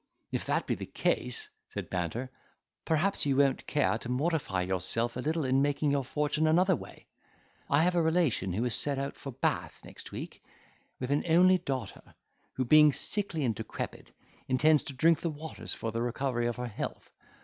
"If 0.31 0.45
that 0.47 0.65
be 0.65 0.73
the 0.73 0.87
case," 0.87 1.51
said 1.69 1.91
Banter, 1.91 2.31
"perhaps 2.85 3.23
you 3.27 3.35
won't 3.35 3.67
care 3.67 3.99
to 3.99 4.09
mortify 4.09 4.63
yourself 4.63 5.15
a 5.15 5.19
little 5.19 5.45
in 5.45 5.61
making 5.61 5.91
your 5.91 6.03
fortune 6.03 6.47
another 6.47 6.75
way. 6.75 7.05
I 7.69 7.83
have 7.83 7.93
a 7.93 8.01
relation 8.01 8.51
who 8.51 8.65
is 8.65 8.73
to 8.73 8.79
set 8.79 8.97
out 8.97 9.15
for 9.15 9.31
Bath 9.31 9.79
next 9.85 10.11
week, 10.11 10.43
with 10.99 11.11
an 11.11 11.23
only 11.29 11.59
daughter, 11.59 12.15
who 12.53 12.65
being 12.65 12.91
sickly 12.91 13.45
and 13.45 13.53
decrepit, 13.53 14.11
intends 14.47 14.83
to 14.85 14.93
drink 14.93 15.21
the 15.21 15.29
waters 15.29 15.71
for 15.75 15.91
the 15.91 16.01
recovery 16.01 16.47
of 16.47 16.55
her 16.55 16.65
health. 16.67 17.11